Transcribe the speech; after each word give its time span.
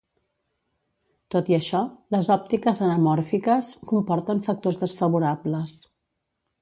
Tot 1.35 1.51
i 1.51 1.57
això, 1.57 1.81
les 2.15 2.29
òptiques 2.37 2.81
anamòrfiques 2.87 3.69
comporten 3.93 4.41
factors 4.49 4.81
desfavorables. 4.85 5.77